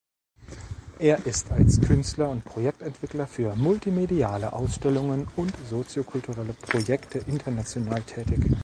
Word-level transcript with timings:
Er 0.97 1.27
ist 1.27 1.51
als 1.51 1.79
Künstler 1.79 2.27
und 2.31 2.43
Projektentwickler 2.43 3.27
für 3.27 3.55
multimediale 3.55 4.51
Ausstellungen 4.51 5.27
und 5.35 5.53
soziokulturelle 5.69 6.53
Projekte 6.53 7.19
international 7.19 8.01
tätig. 8.01 8.51